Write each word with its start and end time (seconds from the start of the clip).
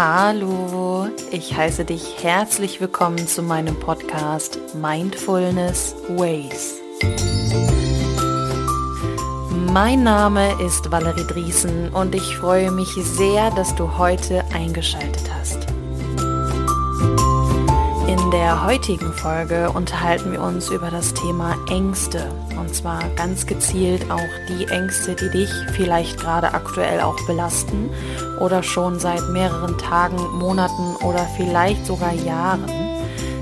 Hallo, 0.00 1.08
ich 1.32 1.56
heiße 1.56 1.84
dich 1.84 2.22
herzlich 2.22 2.80
willkommen 2.80 3.26
zu 3.26 3.42
meinem 3.42 3.74
Podcast 3.80 4.60
Mindfulness 4.76 5.96
Ways. 6.10 6.76
Mein 9.72 10.04
Name 10.04 10.52
ist 10.62 10.88
Valerie 10.92 11.26
Driesen 11.26 11.88
und 11.88 12.14
ich 12.14 12.36
freue 12.36 12.70
mich 12.70 12.90
sehr, 12.90 13.50
dass 13.50 13.74
du 13.74 13.98
heute 13.98 14.44
eingeschaltet 14.54 15.28
hast. 15.36 15.67
In 18.28 18.32
der 18.32 18.62
heutigen 18.66 19.10
Folge 19.14 19.70
unterhalten 19.70 20.32
wir 20.32 20.42
uns 20.42 20.68
über 20.68 20.90
das 20.90 21.14
Thema 21.14 21.56
Ängste. 21.70 22.30
Und 22.60 22.74
zwar 22.74 23.02
ganz 23.16 23.46
gezielt 23.46 24.10
auch 24.10 24.20
die 24.50 24.66
Ängste, 24.66 25.14
die 25.14 25.30
dich 25.30 25.48
vielleicht 25.72 26.20
gerade 26.20 26.52
aktuell 26.52 27.00
auch 27.00 27.18
belasten 27.26 27.88
oder 28.38 28.62
schon 28.62 29.00
seit 29.00 29.26
mehreren 29.30 29.78
Tagen, 29.78 30.18
Monaten 30.38 30.96
oder 31.06 31.26
vielleicht 31.38 31.86
sogar 31.86 32.12
Jahren. 32.12 32.66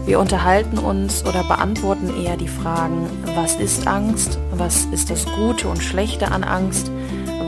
Wir 0.05 0.21
unterhalten 0.21 0.79
uns 0.79 1.27
oder 1.27 1.43
beantworten 1.43 2.23
eher 2.23 2.37
die 2.37 2.47
Fragen, 2.47 3.11
was 3.35 3.57
ist 3.57 3.89
Angst? 3.89 4.39
Was 4.53 4.85
ist 4.93 5.11
das 5.11 5.27
Gute 5.35 5.67
und 5.67 5.83
Schlechte 5.83 6.31
an 6.31 6.45
Angst? 6.45 6.93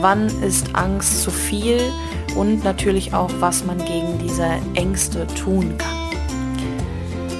Wann 0.01 0.27
ist 0.43 0.75
Angst 0.75 1.23
zu 1.23 1.31
viel? 1.31 1.79
Und 2.35 2.65
natürlich 2.65 3.13
auch, 3.13 3.31
was 3.39 3.63
man 3.63 3.77
gegen 3.77 4.19
diese 4.19 4.45
Ängste 4.75 5.25
tun 5.41 5.77
kann. 5.77 5.98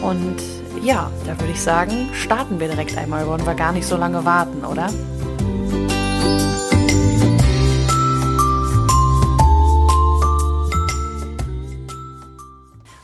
Und 0.02 0.38
ja, 0.82 1.12
da 1.26 1.40
würde 1.40 1.52
ich 1.54 1.62
sagen, 1.62 2.10
starten 2.14 2.60
wir 2.60 2.70
direkt 2.70 2.98
einmal, 2.98 3.28
wollen 3.28 3.46
wir 3.46 3.56
gar 3.56 3.72
nicht 3.72 3.86
so 3.86 3.98
lange 3.98 4.24
warten, 4.24 4.64
oder? 4.64 4.90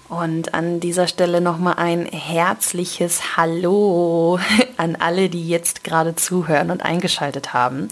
Und 0.08 0.54
an 0.54 0.80
dieser 0.80 1.08
Stelle 1.08 1.42
nochmal 1.42 1.76
ein 1.78 2.06
herzliches 2.06 3.36
Hallo 3.36 4.40
an 4.80 4.96
alle, 4.96 5.30
die 5.30 5.48
jetzt 5.48 5.84
gerade 5.84 6.16
zuhören 6.16 6.72
und 6.72 6.84
eingeschaltet 6.84 7.54
haben. 7.54 7.90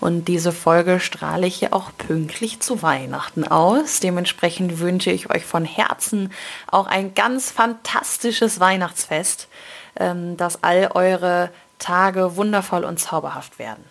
Und 0.00 0.26
diese 0.28 0.52
Folge 0.52 1.00
strahle 1.00 1.46
ich 1.46 1.60
ja 1.60 1.72
auch 1.72 1.90
pünktlich 1.96 2.60
zu 2.60 2.82
Weihnachten 2.82 3.46
aus. 3.46 4.00
Dementsprechend 4.00 4.78
wünsche 4.78 5.10
ich 5.10 5.30
euch 5.30 5.44
von 5.44 5.64
Herzen 5.64 6.32
auch 6.70 6.86
ein 6.86 7.14
ganz 7.14 7.50
fantastisches 7.50 8.60
Weihnachtsfest, 8.60 9.48
ähm, 9.98 10.36
dass 10.36 10.62
all 10.62 10.90
eure 10.94 11.50
Tage 11.78 12.36
wundervoll 12.36 12.84
und 12.84 12.98
zauberhaft 12.98 13.58
werden. 13.58 13.84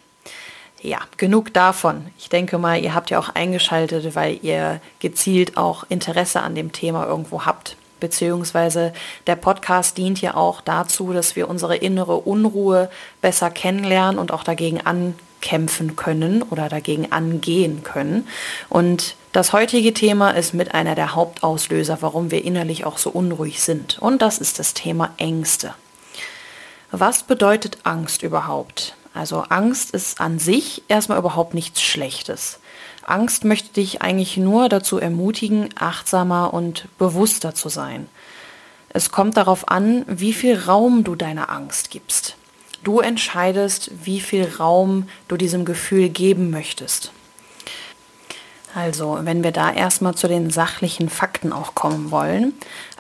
Ja, 0.82 1.00
genug 1.18 1.54
davon. 1.54 2.08
Ich 2.18 2.30
denke 2.30 2.58
mal, 2.58 2.82
ihr 2.82 2.96
habt 2.96 3.12
ja 3.12 3.20
auch 3.20 3.30
eingeschaltet, 3.30 4.16
weil 4.16 4.40
ihr 4.42 4.82
gezielt 5.00 5.56
auch 5.56 5.84
Interesse 5.90 6.42
an 6.42 6.56
dem 6.56 6.72
Thema 6.72 7.06
irgendwo 7.06 7.46
habt. 7.46 7.76
Beziehungsweise 8.02 8.92
der 9.28 9.38
Podcast 9.38 9.98
dient 9.98 10.20
ja 10.20 10.36
auch 10.36 10.60
dazu, 10.60 11.14
dass 11.14 11.38
wir 11.38 11.48
unsere 11.48 11.78
innere 11.78 12.18
Unruhe 12.18 12.90
besser 13.22 13.50
kennenlernen 13.50 14.20
und 14.20 14.34
auch 14.34 14.44
dagegen 14.44 14.82
ankämpfen 14.82 15.96
können 15.96 16.42
oder 16.42 16.68
dagegen 16.68 17.14
angehen 17.14 17.84
können. 17.84 18.28
Und 18.68 19.16
das 19.32 19.54
heutige 19.54 19.94
Thema 19.94 20.32
ist 20.32 20.54
mit 20.54 20.74
einer 20.74 20.96
der 20.96 21.16
Hauptauslöser, 21.16 22.00
warum 22.02 22.32
wir 22.32 22.44
innerlich 22.44 22.86
auch 22.86 22.98
so 22.98 23.10
unruhig 23.12 23.62
sind. 23.62 24.00
Und 24.00 24.22
das 24.22 24.40
ist 24.40 24.60
das 24.60 24.74
Thema 24.74 25.12
Ängste. 25.16 25.74
Was 26.92 27.24
bedeutet 27.24 27.78
Angst 27.84 28.24
überhaupt? 28.24 28.96
Also 29.14 29.42
Angst 29.50 29.92
ist 29.92 30.20
an 30.20 30.40
sich 30.40 30.84
erstmal 30.88 31.20
überhaupt 31.20 31.54
nichts 31.54 31.82
Schlechtes. 31.82 32.60
Angst 33.04 33.46
möchte 33.46 33.74
dich 33.74 34.02
eigentlich 34.02 34.38
nur 34.38 34.70
dazu 34.70 35.00
ermutigen, 35.00 35.70
achtsamer 35.76 36.54
und 36.54 36.88
bewusster 36.98 37.56
zu 37.56 37.70
sein. 37.70 38.08
Es 38.90 39.12
kommt 39.12 39.38
darauf 39.38 39.70
an, 39.70 40.06
wie 40.08 40.34
viel 40.34 40.60
Raum 40.60 41.04
du 41.04 41.16
deiner 41.16 41.50
Angst 41.50 41.92
gibst. 41.92 42.36
Du 42.84 43.00
entscheidest, 43.00 43.92
wie 44.04 44.20
viel 44.20 44.52
Raum 44.60 45.08
du 45.28 45.38
diesem 45.38 45.66
Gefühl 45.66 46.10
geben 46.10 46.50
möchtest. 46.50 47.12
Also, 48.74 49.20
wenn 49.22 49.44
wir 49.44 49.52
da 49.52 49.72
erstmal 49.72 50.16
zu 50.16 50.28
den 50.28 50.50
sachlichen 50.50 51.10
Fakten 51.10 51.52
auch 51.52 51.76
kommen 51.76 52.10
wollen. 52.10 52.54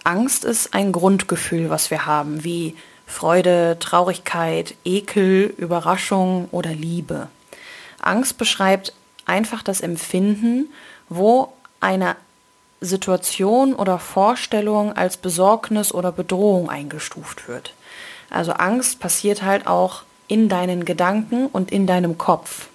Angst 0.04 0.44
ist 0.44 0.74
ein 0.74 0.92
Grundgefühl, 0.92 1.70
was 1.70 1.92
wir 1.92 2.06
haben, 2.06 2.44
wie 2.44 2.76
Freude, 3.06 3.78
Traurigkeit, 3.80 4.76
Ekel, 4.84 5.54
Überraschung 5.58 6.48
oder 6.52 6.72
Liebe. 6.72 7.28
Angst 8.00 8.38
beschreibt 8.38 8.94
einfach 9.26 9.64
das 9.64 9.82
Empfinden, 9.82 10.70
wo 11.10 11.54
eine 11.80 12.16
Situation 12.82 13.74
oder 13.76 14.00
Vorstellung 14.00 14.94
als 14.94 15.18
Besorgnis 15.18 15.94
oder 15.94 16.12
Bedrohung 16.12 16.70
eingestuft 16.70 17.48
wird. 17.48 17.74
Also 18.30 18.54
Angst 18.54 19.00
passiert 19.00 19.44
halt 19.44 19.68
auch 19.68 20.04
in 20.28 20.50
deinen 20.50 20.86
Gedanken 20.86 21.48
und 21.48 21.72
in 21.72 21.86
deinem 21.86 22.18
Kopf. 22.18 22.68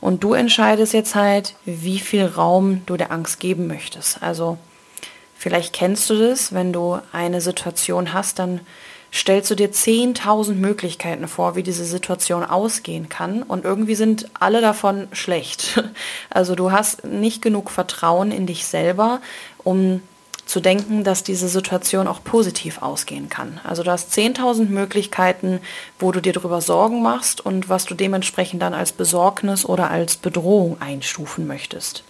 Und 0.00 0.24
du 0.24 0.34
entscheidest 0.34 0.92
jetzt 0.92 1.14
halt, 1.14 1.54
wie 1.64 1.98
viel 1.98 2.26
Raum 2.26 2.82
du 2.86 2.96
der 2.96 3.10
Angst 3.12 3.40
geben 3.40 3.66
möchtest. 3.66 4.22
Also 4.22 4.58
vielleicht 5.36 5.72
kennst 5.72 6.10
du 6.10 6.18
das, 6.18 6.52
wenn 6.52 6.72
du 6.72 6.98
eine 7.12 7.40
Situation 7.40 8.12
hast, 8.12 8.38
dann 8.38 8.60
stellst 9.14 9.50
du 9.50 9.54
dir 9.54 9.72
10.000 9.72 10.54
Möglichkeiten 10.54 11.28
vor, 11.28 11.54
wie 11.54 11.62
diese 11.62 11.84
Situation 11.84 12.42
ausgehen 12.42 13.08
kann 13.08 13.44
und 13.44 13.64
irgendwie 13.64 13.94
sind 13.94 14.28
alle 14.38 14.60
davon 14.60 15.08
schlecht. 15.12 15.82
Also 16.30 16.56
du 16.56 16.72
hast 16.72 17.04
nicht 17.04 17.42
genug 17.42 17.70
Vertrauen 17.70 18.32
in 18.32 18.46
dich 18.46 18.66
selber, 18.66 19.20
um 19.62 20.02
zu 20.46 20.60
denken, 20.60 21.04
dass 21.04 21.22
diese 21.22 21.48
Situation 21.48 22.08
auch 22.08 22.24
positiv 22.24 22.82
ausgehen 22.82 23.28
kann. 23.28 23.60
Also 23.62 23.82
du 23.82 23.90
hast 23.90 24.12
10.000 24.12 24.68
Möglichkeiten, 24.68 25.60
wo 25.98 26.10
du 26.10 26.20
dir 26.20 26.32
darüber 26.32 26.60
Sorgen 26.60 27.02
machst 27.02 27.44
und 27.44 27.68
was 27.68 27.84
du 27.84 27.94
dementsprechend 27.94 28.62
dann 28.62 28.74
als 28.74 28.90
Besorgnis 28.92 29.64
oder 29.64 29.90
als 29.90 30.16
Bedrohung 30.16 30.80
einstufen 30.80 31.46
möchtest. 31.46 32.02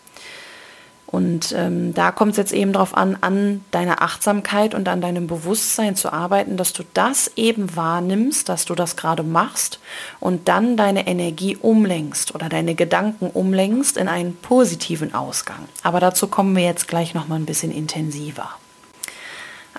Und 1.14 1.54
ähm, 1.56 1.94
da 1.94 2.10
kommt 2.10 2.32
es 2.32 2.38
jetzt 2.38 2.52
eben 2.52 2.72
darauf 2.72 2.96
an, 2.96 3.16
an 3.20 3.64
deiner 3.70 4.02
Achtsamkeit 4.02 4.74
und 4.74 4.88
an 4.88 5.00
deinem 5.00 5.28
Bewusstsein 5.28 5.94
zu 5.94 6.12
arbeiten, 6.12 6.56
dass 6.56 6.72
du 6.72 6.82
das 6.92 7.30
eben 7.36 7.76
wahrnimmst, 7.76 8.48
dass 8.48 8.64
du 8.64 8.74
das 8.74 8.96
gerade 8.96 9.22
machst 9.22 9.78
und 10.18 10.48
dann 10.48 10.76
deine 10.76 11.06
Energie 11.06 11.56
umlenkst 11.56 12.34
oder 12.34 12.48
deine 12.48 12.74
Gedanken 12.74 13.30
umlenkst 13.30 13.96
in 13.96 14.08
einen 14.08 14.34
positiven 14.34 15.14
Ausgang. 15.14 15.68
Aber 15.84 16.00
dazu 16.00 16.26
kommen 16.26 16.56
wir 16.56 16.64
jetzt 16.64 16.88
gleich 16.88 17.14
nochmal 17.14 17.38
ein 17.38 17.46
bisschen 17.46 17.70
intensiver. 17.70 18.48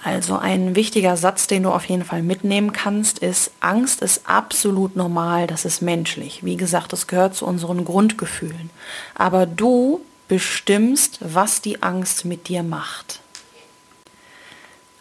Also 0.05 0.37
ein 0.37 0.77
wichtiger 0.77 1.17
Satz, 1.17 1.47
den 1.47 1.63
du 1.63 1.71
auf 1.71 1.83
jeden 1.83 2.05
Fall 2.05 2.23
mitnehmen 2.23 2.71
kannst, 2.71 3.19
ist, 3.19 3.51
Angst 3.59 4.01
ist 4.01 4.21
absolut 4.23 4.95
normal, 4.95 5.47
das 5.47 5.65
ist 5.65 5.81
menschlich. 5.81 6.45
Wie 6.45 6.55
gesagt, 6.55 6.93
das 6.93 7.07
gehört 7.07 7.35
zu 7.35 7.45
unseren 7.45 7.83
Grundgefühlen. 7.83 8.69
Aber 9.15 9.45
du 9.45 9.99
bestimmst, 10.27 11.19
was 11.21 11.61
die 11.61 11.83
Angst 11.83 12.25
mit 12.25 12.47
dir 12.47 12.63
macht. 12.63 13.19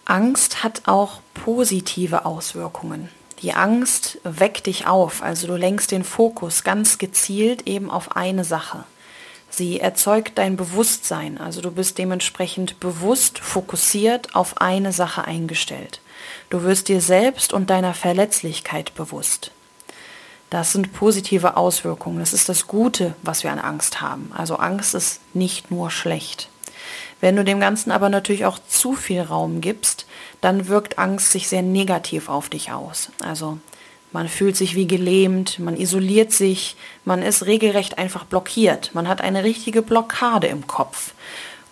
Angst 0.05 0.63
hat 0.63 0.83
auch 0.87 1.21
positive 1.33 2.27
Auswirkungen. 2.27 3.09
Die 3.41 3.55
Angst 3.55 4.19
weckt 4.23 4.67
dich 4.67 4.87
auf, 4.87 5.23
also 5.23 5.47
du 5.47 5.57
lenkst 5.57 5.91
den 5.91 6.05
Fokus 6.05 6.63
ganz 6.63 6.99
gezielt 6.99 7.67
eben 7.67 7.91
auf 7.91 8.17
eine 8.17 8.45
Sache. 8.45 8.85
Sie 9.51 9.81
erzeugt 9.81 10.39
dein 10.39 10.57
Bewusstsein, 10.57 11.39
also 11.39 11.61
du 11.61 11.71
bist 11.71 11.99
dementsprechend 11.99 12.81
bewusst 12.81 13.39
fokussiert 13.39 14.35
auf 14.35 14.61
eine 14.61 14.93
Sache 14.93 15.25
eingestellt. 15.25 16.01
Du 16.51 16.63
wirst 16.63 16.89
dir 16.89 17.01
selbst 17.01 17.53
und 17.53 17.71
deiner 17.71 17.95
Verletzlichkeit 17.95 18.95
bewusst. 18.95 19.53
Das 20.55 20.71
sind 20.71 20.93
positive 20.93 21.57
Auswirkungen. 21.57 22.21
Das 22.21 22.33
ist 22.33 22.49
das 22.49 22.69
Gute, 22.69 23.17
was 23.23 23.43
wir 23.43 23.51
an 23.51 23.59
Angst 23.59 24.01
haben. 24.01 24.31
Also 24.37 24.55
Angst 24.55 24.95
ist 24.95 25.21
nicht 25.35 25.73
nur 25.73 25.91
schlecht. 25.91 26.49
Wenn 27.21 27.35
du 27.35 27.43
dem 27.43 27.59
Ganzen 27.59 27.91
aber 27.91 28.09
natürlich 28.09 28.45
auch 28.45 28.61
zu 28.69 28.93
viel 28.93 29.21
Raum 29.21 29.61
gibst, 29.61 30.07
dann 30.41 30.69
wirkt 30.69 30.97
Angst 30.97 31.33
sich 31.33 31.49
sehr 31.49 31.63
negativ 31.63 32.29
auf 32.29 32.51
dich 32.51 32.71
aus. 32.71 33.11
Also 33.21 33.59
man 34.13 34.29
fühlt 34.29 34.57
sich 34.57 34.77
wie 34.77 34.87
gelähmt, 34.87 35.59
man 35.59 35.77
isoliert 35.77 36.31
sich, 36.31 36.77
man 37.05 37.23
ist 37.23 37.47
regelrecht 37.47 37.99
einfach 37.99 38.23
blockiert. 38.23 38.93
Man 38.95 39.09
hat 39.09 39.23
eine 39.23 39.43
richtige 39.43 39.83
Blockade 39.83 40.47
im 40.47 40.69
Kopf. 40.69 41.15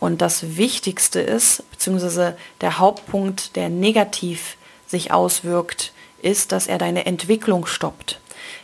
Und 0.01 0.21
das 0.21 0.57
Wichtigste 0.57 1.21
ist, 1.21 1.63
beziehungsweise 1.71 2.37
der 2.61 2.81
Hauptpunkt, 2.81 3.55
der 3.55 3.69
negativ 3.69 4.57
sich 4.89 5.13
auswirkt, 5.13 5.93
ist, 6.21 6.51
dass 6.51 6.67
er 6.67 6.79
deine 6.79 7.07
Entwicklung 7.07 7.67
stoppt. 7.67 8.19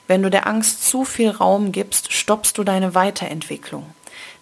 Wenn 0.07 0.23
du 0.23 0.31
der 0.31 0.47
Angst 0.47 0.87
zu 0.87 1.05
viel 1.05 1.31
Raum 1.31 1.73
gibst, 1.73 2.13
stoppst 2.13 2.59
du 2.59 2.65
deine 2.65 2.95
Weiterentwicklung. 2.95 3.87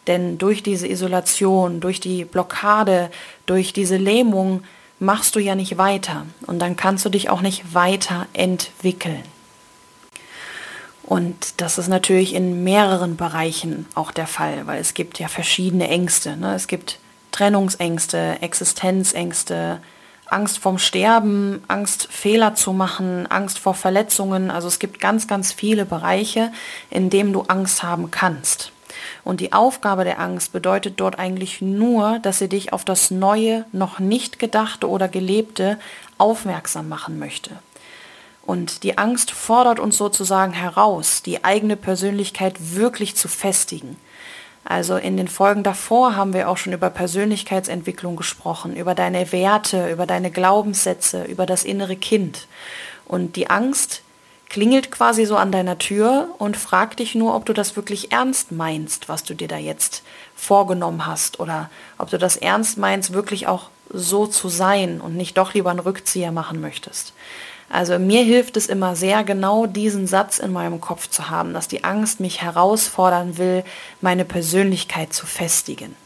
Denn 0.06 0.38
durch 0.38 0.62
diese 0.62 0.87
Isolation, 0.87 1.81
durch 1.81 2.00
die 2.00 2.25
Blockade, 2.25 3.10
durch 3.46 3.72
diese 3.72 3.96
Lähmung 3.96 4.62
machst 4.98 5.34
du 5.34 5.40
ja 5.40 5.54
nicht 5.54 5.78
weiter 5.78 6.26
und 6.46 6.58
dann 6.58 6.76
kannst 6.76 7.04
du 7.04 7.08
dich 7.08 7.28
auch 7.28 7.40
nicht 7.40 7.75
weiterentwickeln. 7.75 9.22
Und 11.02 11.60
das 11.60 11.78
ist 11.78 11.88
natürlich 11.88 12.34
in 12.34 12.64
mehreren 12.64 13.16
Bereichen 13.16 13.87
auch 13.94 14.10
der 14.10 14.26
Fall, 14.26 14.66
weil 14.66 14.81
es 14.81 14.94
gibt 14.94 15.20
ja 15.20 15.28
verschiedene 15.28 15.88
Ängste. 15.88 16.37
Ne? 16.37 16.54
Es 16.54 16.66
gibt 16.66 16.98
Trennungsängste, 17.31 18.38
Existenzängste, 18.40 19.81
Angst 20.26 20.58
vorm 20.58 20.78
Sterben, 20.78 21.62
Angst 21.69 22.08
Fehler 22.11 22.55
zu 22.55 22.73
machen, 22.73 23.26
Angst 23.28 23.58
vor 23.58 23.75
Verletzungen. 23.75 24.50
Also 24.50 24.69
es 24.69 24.78
gibt 24.78 25.00
ganz, 25.00 25.26
ganz 25.26 25.52
viele 25.52 25.84
Bereiche, 25.84 26.52
in 26.90 27.11
denen 27.11 27.32
du 27.32 27.43
Angst 27.43 27.82
haben 27.82 28.11
kannst. 28.11 28.73
Und 29.25 29.40
die 29.40 29.52
Aufgabe 29.52 30.05
der 30.05 30.20
Angst 30.20 30.52
bedeutet 30.52 30.94
dort 30.99 31.19
eigentlich 31.19 31.61
nur, 31.61 32.19
dass 32.20 32.38
sie 32.38 32.49
dich 32.49 32.73
auf 32.73 32.84
das 32.84 33.11
Neue, 33.11 33.64
noch 33.73 33.99
nicht 33.99 34.38
gedachte 34.38 34.88
oder 34.88 35.08
gelebte 35.08 35.78
aufmerksam 36.19 36.88
machen 36.88 37.19
möchte. 37.19 37.50
Und 38.46 38.84
die 38.84 38.96
Angst 38.96 39.32
fordert 39.32 39.81
uns 39.81 39.96
sozusagen 39.96 40.52
heraus, 40.52 41.22
die 41.22 41.44
eigene 41.44 41.76
Persönlichkeit 41.76 42.55
wirklich 42.76 43.17
zu 43.17 43.29
festigen. 43.29 43.96
Also 44.69 44.97
in 44.97 45.17
den 45.17 45.29
Folgen 45.29 45.63
davor 45.63 46.17
haben 46.17 46.33
wir 46.33 46.49
auch 46.49 46.57
schon 46.57 46.73
über 46.73 46.91
Persönlichkeitsentwicklung 46.91 48.17
gesprochen, 48.17 48.75
über 48.75 48.97
deine 48.97 49.31
Werte, 49.31 49.89
über 49.91 50.07
deine 50.07 50.33
Glaubenssätze, 50.33 51.23
über 51.23 51.47
das 51.47 51.63
innere 51.63 51.95
Kind. 51.95 52.49
Und 53.05 53.37
die 53.37 53.49
Angst 53.49 54.03
klingelt 54.49 54.91
quasi 54.91 55.25
so 55.25 55.37
an 55.37 55.53
deiner 55.53 55.79
Tür 55.79 56.31
und 56.39 56.57
fragt 56.57 56.99
dich 56.99 57.15
nur, 57.15 57.37
ob 57.37 57.47
du 57.47 57.53
das 57.53 57.77
wirklich 57.77 58.11
ernst 58.11 58.51
meinst, 58.51 59.09
was 59.09 59.23
du 59.23 59.35
dir 59.35 59.47
da 59.47 59.57
jetzt 59.57 60.03
vorgenommen 60.35 61.07
hast 61.07 61.39
oder 61.39 61.71
ob 61.97 62.11
du 62.11 62.19
das 62.19 62.37
ernst 62.37 62.77
meinst, 62.77 63.13
wirklich 63.13 63.47
auch 63.47 63.71
so 63.91 64.27
zu 64.27 64.49
sein 64.49 65.01
und 65.01 65.17
nicht 65.17 65.39
doch 65.39 65.55
lieber 65.55 65.71
einen 65.71 65.79
Rückzieher 65.79 66.33
machen 66.33 66.61
möchtest. 66.61 67.13
Also 67.69 67.99
mir 67.99 68.23
hilft 68.23 68.57
es 68.57 68.67
immer 68.67 68.95
sehr, 68.95 69.25
genau 69.25 69.67
diesen 69.67 70.07
Satz 70.07 70.39
in 70.39 70.53
meinem 70.53 70.81
Kopf 70.81 71.09
zu 71.09 71.31
haben, 71.31 71.53
dass 71.53 71.69
die 71.69 71.85
Angst 71.85 72.21
mich 72.21 72.43
herausfordern 72.43 73.39
will, 73.39 73.65
meine 74.01 74.25
Persönlichkeit 74.25 75.13
zu 75.13 75.27
festigen. 75.27 75.97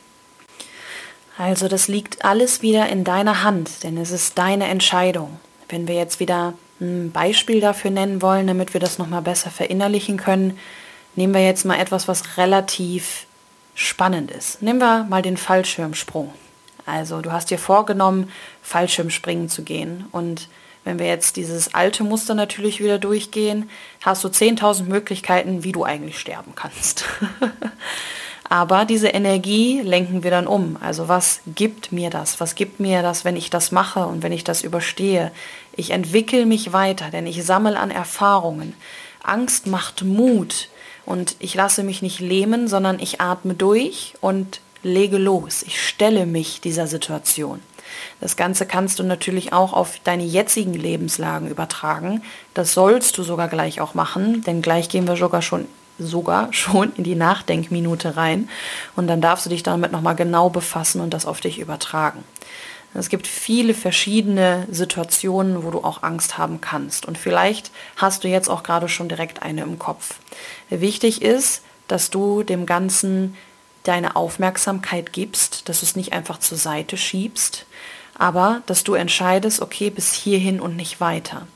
Also 1.36 1.68
das 1.68 1.88
liegt 1.88 2.24
alles 2.24 2.62
wieder 2.62 2.88
in 2.88 3.04
deiner 3.04 3.42
Hand, 3.42 3.82
denn 3.82 3.96
es 3.96 4.10
ist 4.10 4.38
deine 4.38 4.68
Entscheidung. 4.68 5.38
Wenn 5.68 5.86
wir 5.86 5.94
jetzt 5.94 6.20
wieder 6.20 6.54
ein 6.80 7.12
Beispiel 7.12 7.60
dafür 7.60 7.90
nennen 7.90 8.22
wollen, 8.22 8.46
damit 8.46 8.74
wir 8.74 8.80
das 8.80 8.98
nochmal 8.98 9.22
besser 9.22 9.50
verinnerlichen 9.50 10.16
können, 10.16 10.58
nehmen 11.14 11.34
wir 11.34 11.44
jetzt 11.44 11.64
mal 11.64 11.78
etwas, 11.78 12.08
was 12.08 12.36
relativ 12.36 13.26
spannend 13.74 14.30
ist. 14.30 14.62
Nehmen 14.62 14.80
wir 14.80 15.04
mal 15.04 15.22
den 15.22 15.36
Fallschirmsprung. 15.36 16.32
Also 16.86 17.20
du 17.20 17.32
hast 17.32 17.50
dir 17.50 17.58
vorgenommen, 17.58 18.30
Fallschirmspringen 18.62 19.48
zu 19.48 19.62
gehen 19.62 20.06
und 20.12 20.48
wenn 20.84 20.98
wir 20.98 21.06
jetzt 21.06 21.36
dieses 21.36 21.74
alte 21.74 22.04
Muster 22.04 22.34
natürlich 22.34 22.80
wieder 22.80 22.98
durchgehen, 22.98 23.68
hast 24.02 24.24
du 24.24 24.28
10.000 24.28 24.84
Möglichkeiten, 24.84 25.62
wie 25.62 25.72
du 25.72 25.84
eigentlich 25.84 26.18
sterben 26.18 26.54
kannst. 26.54 27.04
Aber 28.50 28.84
diese 28.84 29.08
Energie 29.08 29.80
lenken 29.80 30.24
wir 30.24 30.32
dann 30.32 30.48
um. 30.48 30.76
Also 30.80 31.06
was 31.06 31.40
gibt 31.54 31.92
mir 31.92 32.10
das? 32.10 32.40
Was 32.40 32.56
gibt 32.56 32.80
mir 32.80 33.00
das, 33.00 33.24
wenn 33.24 33.36
ich 33.36 33.48
das 33.48 33.70
mache 33.70 34.06
und 34.06 34.24
wenn 34.24 34.32
ich 34.32 34.42
das 34.42 34.62
überstehe? 34.62 35.30
Ich 35.76 35.90
entwickle 35.90 36.46
mich 36.46 36.72
weiter, 36.72 37.10
denn 37.10 37.28
ich 37.28 37.44
sammle 37.44 37.78
an 37.78 37.92
Erfahrungen. 37.92 38.74
Angst 39.22 39.68
macht 39.68 40.02
Mut 40.02 40.68
und 41.06 41.36
ich 41.38 41.54
lasse 41.54 41.84
mich 41.84 42.02
nicht 42.02 42.18
lähmen, 42.18 42.66
sondern 42.66 42.98
ich 42.98 43.20
atme 43.20 43.54
durch 43.54 44.14
und 44.20 44.60
lege 44.82 45.18
los. 45.18 45.62
Ich 45.62 45.80
stelle 45.80 46.26
mich 46.26 46.60
dieser 46.60 46.86
Situation. 46.86 47.60
Das 48.20 48.36
Ganze 48.36 48.66
kannst 48.66 48.98
du 48.98 49.02
natürlich 49.02 49.52
auch 49.52 49.72
auf 49.72 49.98
deine 50.04 50.24
jetzigen 50.24 50.74
Lebenslagen 50.74 51.48
übertragen. 51.48 52.22
Das 52.54 52.74
sollst 52.74 53.18
du 53.18 53.22
sogar 53.22 53.48
gleich 53.48 53.80
auch 53.80 53.94
machen, 53.94 54.42
denn 54.44 54.62
gleich 54.62 54.88
gehen 54.88 55.06
wir 55.06 55.16
sogar 55.16 55.42
schon 55.42 55.66
sogar 55.98 56.52
schon 56.52 56.92
in 56.96 57.04
die 57.04 57.14
Nachdenkminute 57.14 58.16
rein 58.16 58.48
und 58.96 59.06
dann 59.06 59.20
darfst 59.20 59.46
du 59.46 59.50
dich 59.50 59.62
damit 59.62 59.92
nochmal 59.92 60.16
genau 60.16 60.50
befassen 60.50 61.00
und 61.00 61.14
das 61.14 61.26
auf 61.26 61.40
dich 61.40 61.58
übertragen. 61.58 62.24
Es 62.92 63.08
gibt 63.08 63.28
viele 63.28 63.72
verschiedene 63.72 64.66
Situationen, 64.68 65.62
wo 65.62 65.70
du 65.70 65.84
auch 65.84 66.02
Angst 66.02 66.38
haben 66.38 66.60
kannst 66.60 67.06
und 67.06 67.18
vielleicht 67.18 67.70
hast 67.96 68.24
du 68.24 68.28
jetzt 68.28 68.48
auch 68.48 68.64
gerade 68.64 68.88
schon 68.88 69.08
direkt 69.08 69.42
eine 69.42 69.62
im 69.62 69.78
Kopf. 69.78 70.16
Wichtig 70.70 71.22
ist, 71.22 71.62
dass 71.86 72.10
du 72.10 72.42
dem 72.42 72.66
Ganzen 72.66 73.36
deine 73.82 74.16
Aufmerksamkeit 74.16 75.12
gibst, 75.12 75.68
dass 75.68 75.80
du 75.80 75.86
es 75.86 75.96
nicht 75.96 76.12
einfach 76.12 76.38
zur 76.38 76.58
Seite 76.58 76.96
schiebst, 76.96 77.66
aber 78.14 78.62
dass 78.66 78.84
du 78.84 78.94
entscheidest, 78.94 79.62
okay, 79.62 79.90
bis 79.90 80.12
hierhin 80.12 80.60
und 80.60 80.76
nicht 80.76 81.00
weiter. 81.00 81.46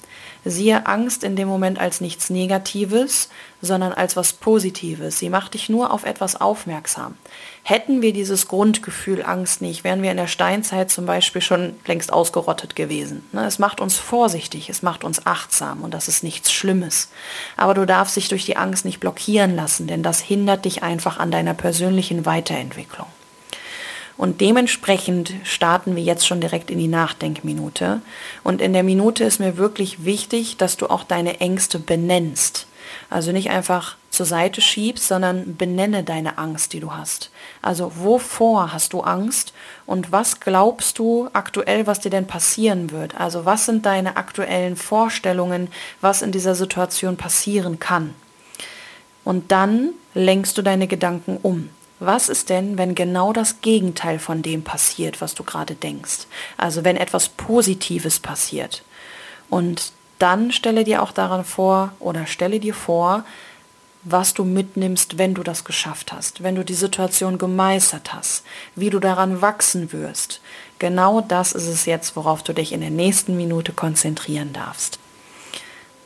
Siehe 0.44 0.86
Angst 0.86 1.24
in 1.24 1.36
dem 1.36 1.48
Moment 1.48 1.78
als 1.78 2.00
nichts 2.00 2.28
Negatives, 2.30 3.30
sondern 3.62 3.92
als 3.92 4.16
was 4.16 4.34
Positives. 4.34 5.18
Sie 5.18 5.30
macht 5.30 5.54
dich 5.54 5.68
nur 5.68 5.90
auf 5.90 6.04
etwas 6.04 6.40
aufmerksam. 6.40 7.16
Hätten 7.62 8.02
wir 8.02 8.12
dieses 8.12 8.46
Grundgefühl 8.46 9.24
Angst 9.24 9.62
nicht, 9.62 9.84
wären 9.84 10.02
wir 10.02 10.10
in 10.10 10.18
der 10.18 10.26
Steinzeit 10.26 10.90
zum 10.90 11.06
Beispiel 11.06 11.40
schon 11.40 11.76
längst 11.86 12.12
ausgerottet 12.12 12.76
gewesen. 12.76 13.24
Ne, 13.32 13.46
es 13.46 13.58
macht 13.58 13.80
uns 13.80 13.96
vorsichtig, 13.96 14.68
es 14.68 14.82
macht 14.82 15.02
uns 15.02 15.26
achtsam 15.26 15.82
und 15.82 15.94
das 15.94 16.08
ist 16.08 16.22
nichts 16.22 16.52
Schlimmes. 16.52 17.08
Aber 17.56 17.72
du 17.72 17.86
darfst 17.86 18.16
dich 18.16 18.28
durch 18.28 18.44
die 18.44 18.58
Angst 18.58 18.84
nicht 18.84 19.00
blockieren 19.00 19.56
lassen, 19.56 19.86
denn 19.86 20.02
das 20.02 20.20
hindert 20.20 20.66
dich 20.66 20.82
einfach 20.82 21.18
an 21.18 21.30
deiner 21.30 21.54
persönlichen 21.54 22.26
Weiterentwicklung. 22.26 23.06
Und 24.16 24.40
dementsprechend 24.40 25.32
starten 25.42 25.96
wir 25.96 26.02
jetzt 26.02 26.26
schon 26.26 26.40
direkt 26.40 26.70
in 26.70 26.78
die 26.78 26.88
Nachdenkminute. 26.88 28.00
Und 28.44 28.60
in 28.60 28.72
der 28.72 28.84
Minute 28.84 29.24
ist 29.24 29.40
mir 29.40 29.56
wirklich 29.56 30.04
wichtig, 30.04 30.56
dass 30.56 30.76
du 30.76 30.86
auch 30.86 31.02
deine 31.02 31.40
Ängste 31.40 31.78
benennst. 31.78 32.66
Also 33.10 33.32
nicht 33.32 33.50
einfach 33.50 33.96
zur 34.10 34.26
Seite 34.26 34.60
schiebst, 34.60 35.08
sondern 35.08 35.56
benenne 35.56 36.04
deine 36.04 36.38
Angst, 36.38 36.72
die 36.72 36.80
du 36.80 36.92
hast. 36.92 37.30
Also 37.62 37.92
wovor 37.96 38.72
hast 38.72 38.92
du 38.92 39.00
Angst 39.00 39.52
und 39.86 40.12
was 40.12 40.40
glaubst 40.40 40.98
du 40.98 41.28
aktuell, 41.32 41.86
was 41.86 42.00
dir 42.00 42.10
denn 42.10 42.26
passieren 42.26 42.92
wird? 42.92 43.18
Also 43.18 43.44
was 43.44 43.66
sind 43.66 43.84
deine 43.86 44.16
aktuellen 44.16 44.76
Vorstellungen, 44.76 45.68
was 46.00 46.22
in 46.22 46.30
dieser 46.30 46.54
Situation 46.54 47.16
passieren 47.16 47.80
kann? 47.80 48.14
Und 49.24 49.50
dann 49.50 49.90
lenkst 50.14 50.56
du 50.56 50.62
deine 50.62 50.86
Gedanken 50.86 51.38
um. 51.42 51.70
Was 52.00 52.28
ist 52.28 52.50
denn, 52.50 52.76
wenn 52.76 52.94
genau 52.94 53.32
das 53.32 53.60
Gegenteil 53.60 54.18
von 54.18 54.42
dem 54.42 54.62
passiert, 54.62 55.20
was 55.20 55.34
du 55.34 55.44
gerade 55.44 55.74
denkst? 55.74 56.26
Also 56.56 56.84
wenn 56.84 56.96
etwas 56.96 57.28
Positives 57.28 58.18
passiert. 58.18 58.82
Und 59.48 59.92
dann 60.18 60.52
stelle 60.52 60.84
dir 60.84 61.02
auch 61.02 61.12
daran 61.12 61.44
vor 61.44 61.92
oder 62.00 62.26
stelle 62.26 62.60
dir 62.60 62.74
vor, 62.74 63.24
was 64.04 64.34
du 64.34 64.44
mitnimmst, 64.44 65.16
wenn 65.18 65.34
du 65.34 65.42
das 65.42 65.64
geschafft 65.64 66.12
hast, 66.12 66.42
wenn 66.42 66.54
du 66.54 66.64
die 66.64 66.74
Situation 66.74 67.38
gemeistert 67.38 68.12
hast, 68.12 68.44
wie 68.76 68.90
du 68.90 68.98
daran 68.98 69.40
wachsen 69.40 69.92
wirst. 69.92 70.40
Genau 70.78 71.22
das 71.22 71.52
ist 71.52 71.66
es 71.66 71.86
jetzt, 71.86 72.14
worauf 72.14 72.42
du 72.42 72.52
dich 72.52 72.72
in 72.72 72.80
der 72.80 72.90
nächsten 72.90 73.36
Minute 73.36 73.72
konzentrieren 73.72 74.52
darfst. 74.52 74.98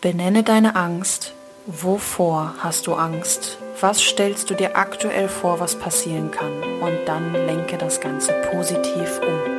Benenne 0.01 0.45
deine 0.45 0.77
Angst. 0.77 1.35
Wovor 1.67 2.55
hast 2.61 2.87
du 2.87 2.95
Angst? 2.95 3.59
Was 3.81 4.03
stellst 4.03 4.51
du 4.51 4.55
dir 4.55 4.77
aktuell 4.77 5.29
vor, 5.29 5.61
was 5.61 5.77
passieren 5.77 6.33
kann? 6.33 6.53
Und 6.81 7.07
dann 7.07 7.33
lenke 7.33 7.79
das 7.79 8.01
Ganze 8.01 8.33
positiv 8.51 9.21
um. 9.21 9.58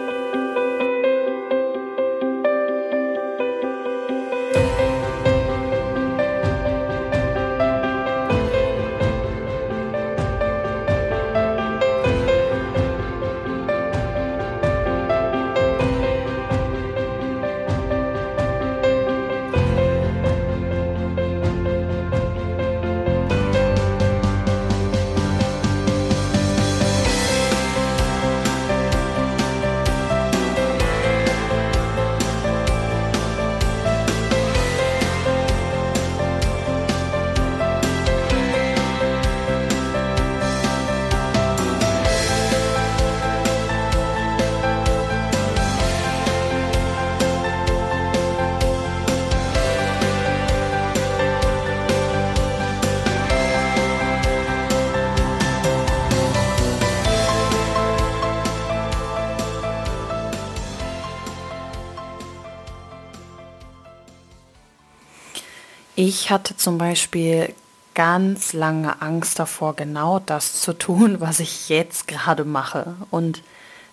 Ich 66.11 66.31
hatte 66.31 66.57
zum 66.57 66.79
Beispiel 66.79 67.53
ganz 67.93 68.53
lange 68.53 68.99
Angst 68.99 69.37
davor, 69.37 69.75
genau 69.75 70.17
das 70.17 70.59
zu 70.59 70.73
tun, 70.73 71.21
was 71.21 71.39
ich 71.39 71.69
jetzt 71.69 72.07
gerade 72.07 72.45
mache. 72.45 72.95
Und 73.11 73.43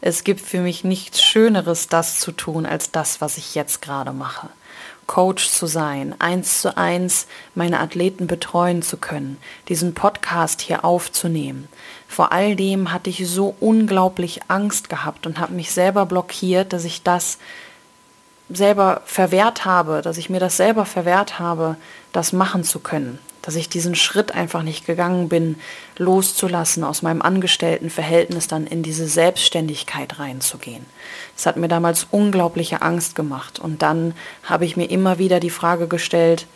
Es 0.00 0.24
gibt 0.24 0.40
für 0.40 0.60
mich 0.60 0.84
nichts 0.84 1.22
Schöneres, 1.22 1.88
das 1.88 2.20
zu 2.20 2.32
tun, 2.32 2.66
als 2.66 2.90
das, 2.90 3.20
was 3.20 3.38
ich 3.38 3.54
jetzt 3.54 3.82
gerade 3.82 4.12
mache. 4.12 4.48
Coach 5.06 5.48
zu 5.48 5.66
sein, 5.66 6.14
eins 6.20 6.60
zu 6.60 6.76
eins 6.76 7.26
meine 7.54 7.80
Athleten 7.80 8.26
betreuen 8.26 8.82
zu 8.82 8.96
können, 8.96 9.38
diesen 9.68 9.94
Podcast 9.94 10.60
hier 10.60 10.84
aufzunehmen. 10.84 11.68
Vor 12.08 12.32
all 12.32 12.56
dem 12.56 12.92
hatte 12.92 13.10
ich 13.10 13.28
so 13.28 13.56
unglaublich 13.60 14.40
Angst 14.48 14.88
gehabt 14.88 15.26
und 15.26 15.38
habe 15.38 15.54
mich 15.54 15.70
selber 15.70 16.06
blockiert, 16.06 16.72
dass 16.72 16.84
ich 16.84 17.02
das 17.02 17.38
selber 18.48 19.02
verwehrt 19.04 19.64
habe, 19.64 20.02
dass 20.02 20.18
ich 20.18 20.30
mir 20.30 20.40
das 20.40 20.56
selber 20.56 20.84
verwehrt 20.84 21.38
habe, 21.38 21.76
das 22.12 22.32
machen 22.32 22.64
zu 22.64 22.78
können 22.78 23.18
dass 23.46 23.54
ich 23.54 23.68
diesen 23.68 23.94
Schritt 23.94 24.34
einfach 24.34 24.64
nicht 24.64 24.86
gegangen 24.86 25.28
bin, 25.28 25.54
loszulassen, 25.98 26.82
aus 26.82 27.02
meinem 27.02 27.22
Angestelltenverhältnis 27.22 28.48
dann 28.48 28.66
in 28.66 28.82
diese 28.82 29.06
Selbstständigkeit 29.06 30.18
reinzugehen. 30.18 30.84
Das 31.36 31.46
hat 31.46 31.56
mir 31.56 31.68
damals 31.68 32.08
unglaubliche 32.10 32.82
Angst 32.82 33.14
gemacht. 33.14 33.60
Und 33.60 33.82
dann 33.82 34.14
habe 34.42 34.64
ich 34.64 34.76
mir 34.76 34.90
immer 34.90 35.18
wieder 35.18 35.38
die 35.38 35.50
Frage 35.50 35.86
gestellt, 35.86 36.46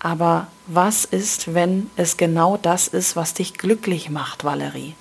aber 0.00 0.46
was 0.66 1.04
ist, 1.04 1.52
wenn 1.52 1.90
es 1.96 2.16
genau 2.16 2.56
das 2.56 2.88
ist, 2.88 3.14
was 3.14 3.34
dich 3.34 3.52
glücklich 3.54 4.08
macht, 4.08 4.42
Valerie? 4.42 4.94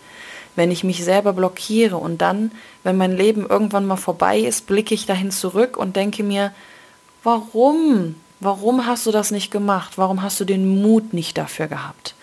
Wenn 0.57 0.71
ich 0.71 0.83
mich 0.83 1.05
selber 1.05 1.33
blockiere 1.33 1.97
und 1.97 2.19
dann, 2.19 2.51
wenn 2.83 2.97
mein 2.97 3.15
Leben 3.15 3.45
irgendwann 3.47 3.85
mal 3.85 3.95
vorbei 3.95 4.39
ist, 4.39 4.65
blicke 4.65 4.95
ich 4.95 5.05
dahin 5.05 5.29
zurück 5.29 5.77
und 5.77 5.95
denke 5.95 6.23
mir, 6.23 6.51
warum? 7.23 8.15
Warum 8.39 8.87
hast 8.87 9.05
du 9.05 9.11
das 9.11 9.29
nicht 9.29 9.51
gemacht? 9.51 9.99
Warum 9.99 10.23
hast 10.23 10.39
du 10.39 10.45
den 10.45 10.81
Mut 10.81 11.13
nicht 11.13 11.37
dafür 11.37 11.67
gehabt? 11.67 12.15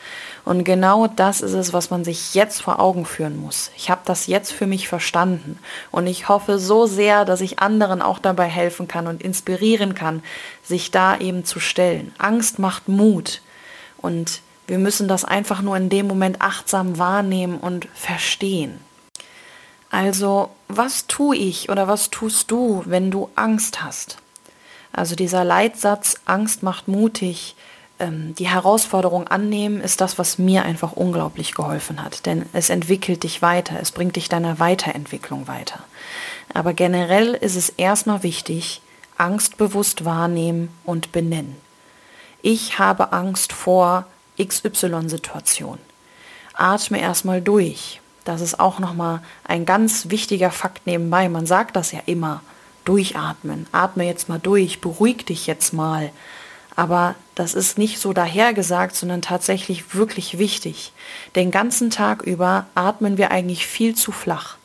Und 0.45 0.65
genau 0.65 1.07
das 1.07 1.43
ist 1.43 1.53
es, 1.53 1.73
was 1.73 1.91
man 1.91 2.05
sich 2.05 2.35
jetzt 2.35 2.61
vor 2.61 2.81
Augen 2.81 3.07
führen 3.07 3.41
muss. 3.41 3.71
Ich 3.77 3.89
habe 3.89 4.03
das 4.05 4.27
jetzt 4.27 4.53
für 4.53 4.67
mich 4.67 4.89
verstanden 4.89 5.59
und 5.93 6.09
ich 6.09 6.29
hoffe 6.29 6.59
so 6.59 6.87
sehr, 6.87 7.25
dass 7.25 7.41
ich 7.41 7.61
anderen 7.61 8.03
auch 8.03 8.19
dabei 8.19 8.47
helfen 8.47 8.89
kann 8.89 9.07
und 9.07 9.23
inspirieren 9.23 9.95
kann, 9.95 10.25
sich 10.65 10.91
da 10.91 11.17
eben 11.17 11.45
zu 11.45 11.61
stellen. 11.61 12.13
Angst 12.19 12.59
macht 12.59 12.89
Mut 12.89 13.43
und 13.97 14.41
wir 14.67 14.79
müssen 14.79 15.09
das 15.09 15.25
einfach 15.25 15.63
nur 15.63 15.77
in 15.77 15.89
dem 15.89 16.07
Moment 16.07 16.41
achtsam 16.41 16.99
wahrnehmen 16.99 17.59
und 17.59 17.89
verstehen. 17.95 18.81
Also, 19.91 20.51
was 20.69 21.07
tue 21.07 21.37
ich 21.37 21.69
oder 21.69 21.87
was 21.87 22.11
tust 22.11 22.51
du, 22.51 22.83
wenn 22.87 23.11
du 23.11 23.31
Angst 23.37 23.85
hast? 23.85 24.19
Also 24.93 25.15
dieser 25.15 25.45
Leitsatz, 25.45 26.17
Angst 26.25 26.63
macht 26.63 26.89
mutig, 26.89 27.57
ähm, 27.99 28.35
die 28.37 28.49
Herausforderung 28.49 29.29
annehmen, 29.29 29.81
ist 29.81 30.01
das, 30.01 30.19
was 30.19 30.39
mir 30.39 30.65
einfach 30.65 30.93
unglaublich 30.93 31.55
geholfen 31.55 32.03
hat. 32.03 32.27
Denn 32.27 32.47
es 32.53 32.71
entwickelt 32.71 33.23
dich 33.23 33.43
weiter, 33.43 33.79
es 33.81 33.93
bringt 33.93 34.17
dich 34.17 34.29
deiner 34.29 34.59
Weiterentwicklung 34.59 35.47
weiter. 35.47 35.81
Aber 36.53 36.73
generell 36.73 37.35
ist 37.35 37.57
es 37.57 37.69
erstmal 37.71 38.23
wichtig, 38.23 38.81
Angst 39.17 39.57
bewusst 39.57 40.05
wahrnehmen 40.05 40.71
und 40.85 41.13
benennen. 41.13 41.57
Ich 42.43 42.79
habe 42.79 43.13
Angst 43.13 43.53
vor 43.53 44.07
XY-Situation. 44.39 45.79
Atme 46.55 47.01
erstmal 47.01 47.41
durch. 47.41 48.01
Das 48.25 48.41
ist 48.41 48.59
auch 48.59 48.79
nochmal 48.79 49.21
ein 49.45 49.67
ganz 49.67 50.09
wichtiger 50.09 50.51
Fakt 50.51 50.87
nebenbei. 50.87 51.29
Man 51.29 51.47
sagt 51.47 51.77
das 51.77 51.93
ja 51.93 52.01
immer 52.07 52.43
durchatmen. 52.85 53.67
Atme 53.73 54.05
jetzt 54.05 54.29
mal 54.29 54.39
durch, 54.39 54.81
beruhig 54.81 55.25
dich 55.27 55.47
jetzt 55.47 55.73
mal. 55.73 56.11
Aber 56.77 57.15
das 57.35 57.55
ist 57.55 57.79
nicht 57.79 58.01
so 58.01 58.13
dahergesagt, 58.13 58.97
sondern 58.97 59.23
tatsächlich 59.23 59.95
wirklich 59.95 60.39
wichtig. 60.39 60.93
Den 61.37 61.51
ganzen 61.51 61.91
Tag 61.91 62.23
über 62.23 62.67
atmen 62.75 63.17
wir 63.17 63.31
eigentlich 63.31 63.67
viel 63.67 63.95
zu 63.95 64.11
flach. 64.11 64.57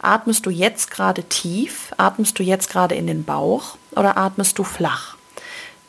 Atmest 0.00 0.46
du 0.46 0.50
jetzt 0.50 0.90
gerade 0.90 1.24
tief? 1.24 1.92
Atmest 1.98 2.38
du 2.38 2.42
jetzt 2.42 2.70
gerade 2.70 2.94
in 2.94 3.06
den 3.06 3.24
Bauch? 3.24 3.76
Oder 3.92 4.16
atmest 4.16 4.58
du 4.58 4.64
flach? 4.64 5.16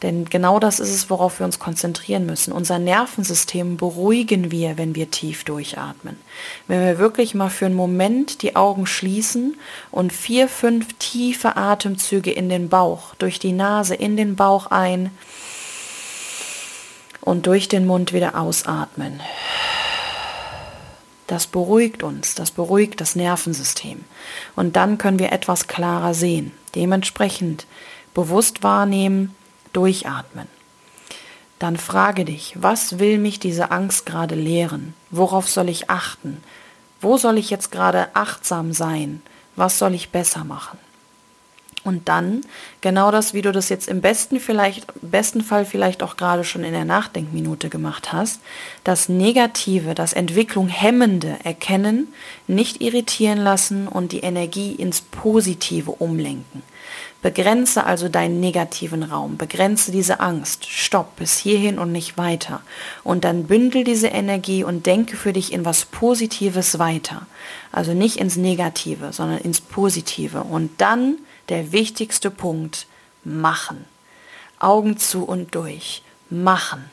Denn 0.02 0.26
genau 0.26 0.60
das 0.60 0.80
ist 0.80 0.90
es, 0.90 1.10
worauf 1.12 1.40
wir 1.40 1.46
uns 1.46 1.60
konzentrieren 1.60 2.26
müssen. 2.26 2.52
Unser 2.52 2.80
Nervensystem 2.80 3.78
beruhigen 3.78 4.50
wir, 4.50 4.78
wenn 4.78 4.96
wir 4.96 5.12
tief 5.12 5.44
durchatmen. 5.44 6.20
Wenn 6.68 6.82
wir 6.82 6.98
wirklich 6.98 7.36
mal 7.36 7.50
für 7.50 7.68
einen 7.68 7.76
Moment 7.76 8.42
die 8.42 8.56
Augen 8.56 8.88
schließen 8.88 9.58
und 9.92 10.12
vier, 10.12 10.48
fünf 10.48 10.94
tiefe 10.98 11.56
Atemzüge 11.56 12.32
in 12.32 12.50
den 12.50 12.70
Bauch, 12.70 13.14
durch 13.16 13.38
die 13.38 13.52
Nase 13.52 13.94
in 13.94 14.18
den 14.18 14.36
Bauch 14.36 14.68
ein 14.68 15.12
und 17.22 17.46
durch 17.46 17.68
den 17.68 17.86
Mund 17.86 18.12
wieder 18.12 18.36
ausatmen. 18.40 19.22
Das 21.28 21.46
beruhigt 21.48 22.02
uns, 22.02 22.34
das 22.36 22.52
beruhigt 22.52 23.00
das 23.00 23.16
Nervensystem. 23.16 24.04
Und 24.56 24.76
dann 24.76 24.98
können 24.98 25.20
wir 25.20 25.32
etwas 25.32 25.68
klarer 25.68 26.14
sehen. 26.14 26.52
Dementsprechend 26.76 27.68
bewusst 28.14 28.64
wahrnehmen, 28.64 29.34
Durchatmen. 29.74 30.48
Dann 31.60 31.78
frage 31.78 32.26
dich, 32.26 32.56
was 32.58 32.98
will 33.00 33.18
mich 33.20 33.40
diese 33.40 33.70
Angst 33.72 34.06
gerade 34.06 34.36
lehren? 34.36 34.96
Worauf 35.12 35.48
soll 35.48 35.70
ich 35.70 35.90
achten? 35.90 36.44
Wo 37.00 37.18
soll 37.18 37.38
ich 37.38 37.50
jetzt 37.50 37.72
gerade 37.72 38.16
achtsam 38.16 38.74
sein? 38.74 39.22
Was 39.56 39.78
soll 39.78 39.94
ich 39.94 40.10
besser 40.10 40.44
machen? 40.44 40.80
Und 41.84 42.10
dann 42.10 42.42
genau 42.82 43.10
das, 43.10 43.34
wie 43.34 43.42
du 43.42 43.52
das 43.52 43.70
jetzt 43.70 43.88
im 43.88 44.02
besten 44.02 44.40
vielleicht, 44.40 44.86
besten 45.02 45.42
Fall 45.42 45.66
vielleicht 45.66 46.04
auch 46.04 46.16
gerade 46.16 46.44
schon 46.44 46.64
in 46.64 46.74
der 46.74 46.86
Nachdenkminute 46.86 47.70
gemacht 47.70 48.14
hast, 48.14 48.40
das 48.84 49.10
Negative, 49.10 49.96
das 49.96 50.14
Entwicklung 50.14 50.68
hemmende 50.68 51.38
erkennen, 51.44 52.14
nicht 52.48 52.82
irritieren 52.82 53.40
lassen 53.40 53.88
und 53.88 54.12
die 54.12 54.20
Energie 54.20 54.74
ins 54.74 55.02
Positive 55.02 55.92
umlenken. 55.92 56.62
Begrenze 57.22 57.86
also 57.86 58.10
deinen 58.10 58.40
negativen 58.40 59.04
Raum, 59.04 59.38
begrenze 59.38 59.92
diese 59.92 60.20
Angst, 60.20 60.66
stopp 60.66 61.18
bis 61.18 61.38
hierhin 61.38 61.78
und 61.78 61.92
nicht 61.92 62.18
weiter. 62.18 62.62
Und 63.04 63.24
dann 63.24 63.46
bündel 63.46 63.84
diese 63.84 64.08
Energie 64.08 64.64
und 64.64 64.88
denke 64.88 65.16
für 65.16 65.32
dich 65.32 65.54
in 65.54 65.64
was 65.64 65.86
Positives 65.86 66.80
weiter. 66.80 67.28
Also 67.72 67.94
nicht 67.94 68.18
ins 68.18 68.38
Negative, 68.38 69.14
sondern 69.14 69.38
ins 69.38 69.62
Positive. 69.62 70.44
Und 70.44 70.82
dann 70.82 71.18
der 71.50 71.72
wichtigste 71.72 72.32
Punkt, 72.32 72.88
machen. 73.24 73.86
Augen 74.60 74.98
zu 74.98 75.24
und 75.24 75.54
durch, 75.54 76.02
machen. 76.30 76.90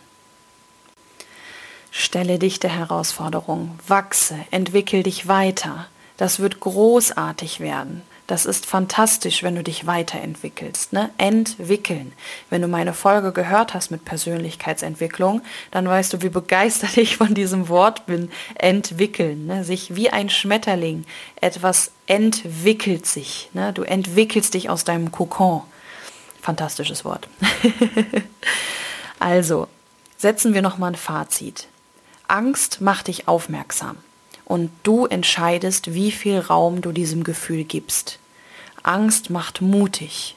Stelle 1.90 2.38
dich 2.38 2.60
der 2.60 2.70
Herausforderung, 2.70 3.78
wachse, 3.86 4.36
entwickel 4.50 5.02
dich 5.02 5.26
weiter. 5.26 5.86
Das 6.18 6.38
wird 6.38 6.60
großartig 6.60 7.60
werden. 7.60 8.02
Das 8.28 8.44
ist 8.44 8.66
fantastisch, 8.66 9.42
wenn 9.42 9.56
du 9.56 9.62
dich 9.62 9.86
weiterentwickelst. 9.86 10.92
Ne? 10.92 11.08
Entwickeln. 11.16 12.12
Wenn 12.50 12.60
du 12.60 12.68
meine 12.68 12.92
Folge 12.92 13.32
gehört 13.32 13.72
hast 13.72 13.90
mit 13.90 14.04
Persönlichkeitsentwicklung, 14.04 15.40
dann 15.70 15.88
weißt 15.88 16.12
du, 16.12 16.20
wie 16.20 16.28
begeistert 16.28 16.96
ich 16.98 17.16
von 17.16 17.32
diesem 17.32 17.70
Wort 17.70 18.04
bin. 18.04 18.30
Entwickeln. 18.56 19.46
Ne? 19.46 19.64
Sich 19.64 19.96
wie 19.96 20.10
ein 20.10 20.28
Schmetterling. 20.28 21.06
Etwas 21.40 21.90
entwickelt 22.06 23.06
sich. 23.06 23.48
Ne? 23.54 23.72
Du 23.72 23.82
entwickelst 23.82 24.52
dich 24.52 24.68
aus 24.68 24.84
deinem 24.84 25.10
Kokon. 25.10 25.62
Fantastisches 26.42 27.06
Wort. 27.06 27.28
also, 29.18 29.68
setzen 30.18 30.52
wir 30.52 30.60
nochmal 30.60 30.92
ein 30.92 30.96
Fazit. 30.96 31.66
Angst 32.28 32.82
macht 32.82 33.08
dich 33.08 33.26
aufmerksam 33.26 33.96
und 34.48 34.70
du 34.82 35.04
entscheidest, 35.04 35.92
wie 35.92 36.10
viel 36.10 36.38
Raum 36.38 36.80
du 36.80 36.90
diesem 36.90 37.22
Gefühl 37.22 37.64
gibst. 37.64 38.18
Angst 38.82 39.28
macht 39.28 39.60
mutig. 39.60 40.36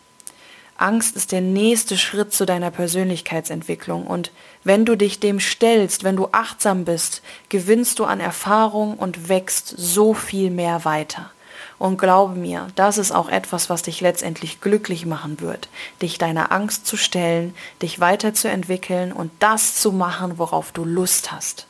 Angst 0.76 1.16
ist 1.16 1.32
der 1.32 1.40
nächste 1.40 1.98
Schritt 1.98 2.34
zu 2.34 2.46
deiner 2.46 2.72
Persönlichkeitsentwicklung 2.72 4.06
und 4.06 4.32
wenn 4.66 4.84
du 4.84 4.98
dich 4.98 5.22
dem 5.22 5.40
stellst, 5.40 6.04
wenn 6.04 6.18
du 6.18 6.28
achtsam 6.34 6.84
bist, 6.84 7.22
gewinnst 7.48 8.00
du 8.00 8.06
an 8.06 8.20
Erfahrung 8.20 8.98
und 8.98 9.30
wächst 9.30 9.74
so 9.78 10.14
viel 10.14 10.52
mehr 10.52 10.84
weiter. 10.84 11.32
Und 11.80 11.98
glaube 11.98 12.36
mir, 12.36 12.68
das 12.76 12.98
ist 12.98 13.12
auch 13.12 13.30
etwas, 13.30 13.70
was 13.70 13.82
dich 13.82 14.02
letztendlich 14.02 14.60
glücklich 14.60 15.06
machen 15.06 15.40
wird, 15.40 15.70
dich 16.02 16.18
deiner 16.18 16.52
Angst 16.52 16.86
zu 16.86 16.98
stellen, 16.98 17.56
dich 17.82 18.00
weiterzuentwickeln 18.00 19.14
und 19.14 19.32
das 19.40 19.76
zu 19.76 19.92
machen, 19.92 20.38
worauf 20.38 20.74
du 20.74 20.84
Lust 20.84 21.32
hast. 21.32 21.66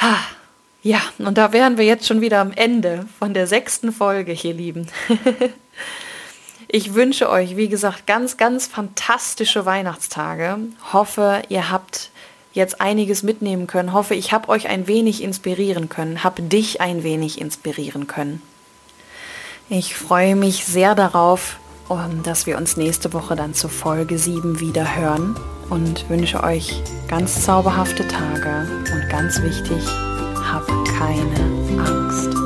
Ha, 0.00 0.18
ja, 0.82 1.00
und 1.18 1.38
da 1.38 1.52
wären 1.52 1.78
wir 1.78 1.84
jetzt 1.84 2.06
schon 2.06 2.20
wieder 2.20 2.40
am 2.40 2.52
Ende 2.52 3.06
von 3.18 3.34
der 3.34 3.46
sechsten 3.46 3.92
Folge 3.92 4.32
hier, 4.32 4.54
Lieben. 4.54 4.88
ich 6.68 6.94
wünsche 6.94 7.30
euch, 7.30 7.56
wie 7.56 7.68
gesagt, 7.68 8.06
ganz, 8.06 8.36
ganz 8.36 8.66
fantastische 8.66 9.64
Weihnachtstage. 9.64 10.58
Hoffe, 10.92 11.42
ihr 11.48 11.70
habt 11.70 12.10
jetzt 12.52 12.80
einiges 12.80 13.22
mitnehmen 13.22 13.66
können. 13.66 13.92
Hoffe, 13.92 14.14
ich 14.14 14.32
habe 14.32 14.48
euch 14.48 14.68
ein 14.68 14.86
wenig 14.86 15.22
inspirieren 15.22 15.88
können, 15.88 16.24
habe 16.24 16.42
dich 16.42 16.80
ein 16.80 17.02
wenig 17.02 17.40
inspirieren 17.40 18.06
können. 18.06 18.42
Ich 19.68 19.94
freue 19.94 20.36
mich 20.36 20.64
sehr 20.64 20.94
darauf, 20.94 21.56
dass 22.24 22.46
wir 22.46 22.56
uns 22.56 22.76
nächste 22.76 23.12
Woche 23.12 23.36
dann 23.36 23.54
zur 23.54 23.70
Folge 23.70 24.18
7 24.18 24.60
wieder 24.60 24.96
hören 24.96 25.36
und 25.70 26.08
wünsche 26.10 26.42
euch 26.42 26.82
ganz 27.08 27.44
zauberhafte 27.44 28.06
Tage 28.08 28.66
und 28.92 29.08
ganz 29.10 29.40
wichtig, 29.42 29.82
hab 30.42 30.66
keine 30.98 31.22
Angst. 31.78 32.41